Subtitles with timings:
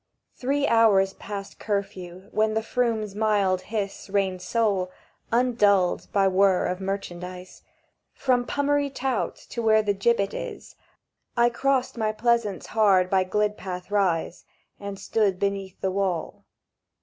[0.33, 4.89] Three hours past Curfew, when the Froom's mild hiss Reigned sole,
[5.31, 7.61] undulled by whirr of merchandize,
[8.15, 10.75] From Pummery Tout to where the Gibbet is,
[11.37, 14.43] I crossed my pleasaunce hard by Glyd'path Rise,
[14.79, 16.45] And stood beneath the wall.